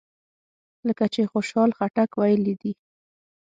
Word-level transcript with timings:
لکه 0.87 1.05
چې 1.13 1.21
خوشحال 1.31 1.69
خټک 1.77 2.09
ویلي 2.19 2.55
دي. 2.61 2.73